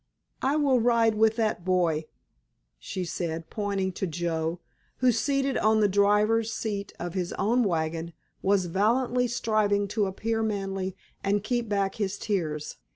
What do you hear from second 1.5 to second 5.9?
boy," she said, pointing to Joe, who, seated on the